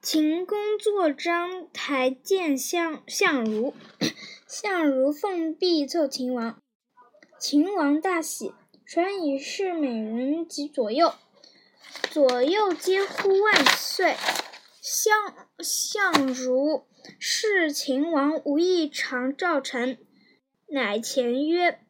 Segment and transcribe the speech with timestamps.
[0.00, 3.74] 秦公坐章台见相相如，
[4.46, 6.62] 相如奉璧奏秦王。
[7.40, 8.52] 秦王大喜，
[8.86, 11.14] 传以示美人及左右，
[12.12, 14.14] 左右皆呼万岁。
[14.80, 16.86] 相相如
[17.18, 19.98] 视秦王无异常召臣，
[20.68, 21.80] 乃前曰：“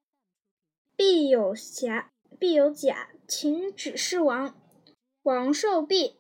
[0.97, 4.59] 必有瑕，必有假，请指示王。”
[5.23, 6.15] 王受璧。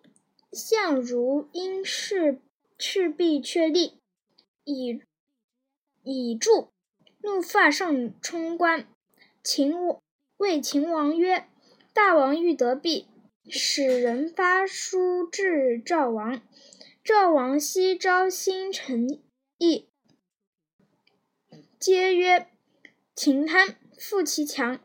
[0.52, 2.40] 相如因事
[2.78, 3.98] 赤壁却立，
[4.64, 5.02] 以
[6.02, 6.70] 以助
[7.20, 8.88] 怒发上冲冠。
[9.42, 9.74] 秦
[10.38, 11.46] 谓秦王曰
[11.92, 13.06] ：“大王欲得璧，
[13.48, 16.42] 使人发书至赵王。
[17.04, 19.20] 赵王悉招新臣
[19.58, 19.86] 议，
[21.78, 22.48] 皆曰
[23.14, 24.80] ：‘秦贪，负其强，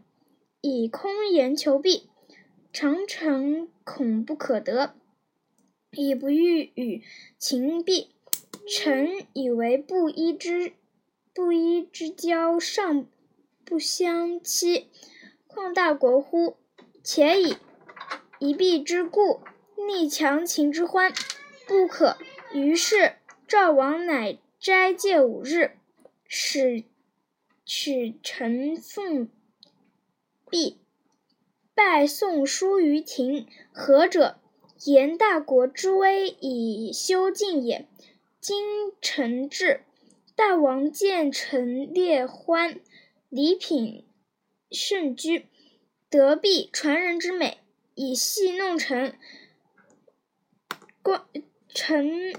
[0.61, 2.09] 以空言求璧，
[2.72, 4.95] 常臣恐不可得。’”
[5.95, 7.03] 以不欲与
[7.38, 8.09] 秦璧，
[8.67, 10.73] 臣以为布衣之
[11.33, 13.05] 布衣之交，尚
[13.63, 14.88] 不相欺，
[15.47, 16.58] 况大国乎？
[17.03, 17.58] 且以
[18.39, 19.41] 一璧之故，
[19.88, 21.13] 逆强秦之欢，
[21.67, 22.17] 不可。
[22.53, 23.13] 于是
[23.47, 25.78] 赵王乃斋戒五日，
[26.28, 26.83] 使
[27.66, 29.30] 取臣奉
[30.50, 30.78] 璧，
[31.73, 33.47] 拜宋书于庭。
[33.72, 34.39] 何者？
[34.85, 37.88] 言大国之威以修敬也。
[38.39, 39.81] 今臣至，
[40.35, 42.79] 大王见臣列欢，
[43.29, 44.05] 礼品
[44.69, 45.47] 甚居，
[46.09, 47.59] 得璧传人之美，
[47.95, 49.17] 以戏弄臣。
[51.01, 51.25] 观
[51.69, 52.33] 臣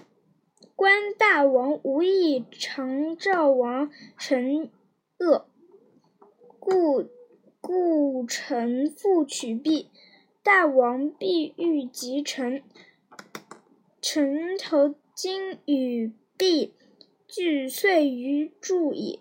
[0.77, 4.71] 观大王无意长赵王臣
[5.19, 5.47] 恶，
[6.59, 7.09] 故
[7.61, 9.91] 故臣复取璧。
[10.45, 12.63] 大王必欲及臣，
[14.03, 16.75] 臣投金与璧
[17.27, 19.21] 俱碎于柱矣。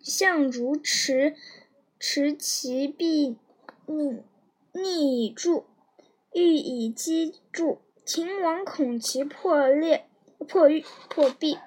[0.00, 1.36] 相如持
[1.98, 3.36] 持其璧
[3.86, 4.22] 逆
[4.72, 5.66] 逆以柱，
[6.32, 7.82] 欲以击柱。
[8.06, 10.06] 秦王恐其破裂
[10.48, 11.58] 破玉破壁，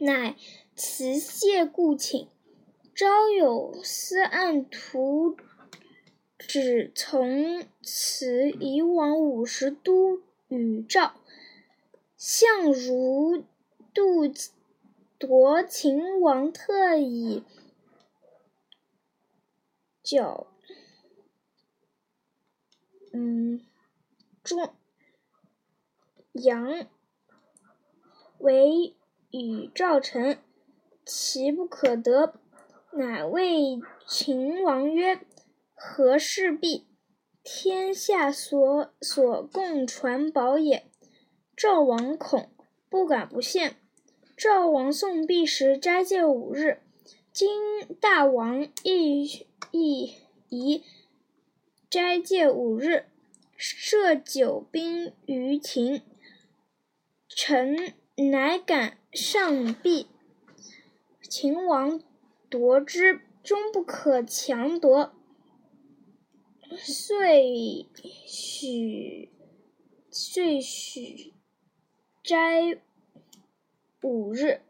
[0.00, 0.34] 乃
[0.74, 2.26] 辞谢故请。
[2.94, 5.36] 朝有司案图。
[6.38, 11.14] 只从此以往五十都与赵，
[12.16, 13.44] 相如
[13.94, 14.32] 度
[15.18, 17.42] 夺秦王特以
[20.02, 20.46] 角，
[23.12, 23.64] 嗯，
[24.44, 24.74] 中
[26.32, 26.86] 阳
[28.38, 28.94] 为
[29.30, 30.38] 与赵臣，
[31.06, 32.34] 其不可得，
[32.92, 35.18] 乃谓秦王曰。
[35.88, 36.84] 何事璧？
[37.44, 40.84] 天下所所共传宝也。
[41.56, 42.50] 赵王恐，
[42.90, 43.76] 不敢不献。
[44.36, 46.82] 赵王送璧时，斋戒五日。
[47.32, 50.14] 今大王亦亦
[50.48, 50.82] 宜
[51.88, 53.06] 斋戒五日，
[53.56, 56.02] 设酒宾于庭。
[57.28, 60.08] 臣乃敢上璧。
[61.22, 62.02] 秦王
[62.50, 65.14] 夺之，终不可强夺。
[66.74, 67.86] 遂
[68.26, 69.30] 许
[70.10, 71.32] 遂许
[72.22, 72.78] 斋
[74.02, 74.60] 五日，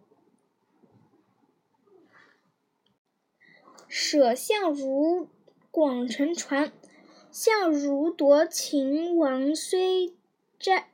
[3.88, 5.28] 舍相如
[5.70, 6.72] 广成传。
[7.30, 10.14] 相如夺秦王，虽
[10.58, 10.90] 斋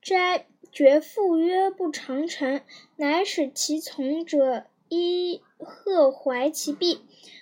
[0.00, 2.64] 斋，绝父约不长臣，
[2.96, 7.00] 乃使其从者依贺怀其璧，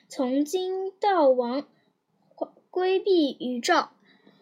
[0.09, 1.69] 从今悼王。
[2.73, 3.91] 规避宇宙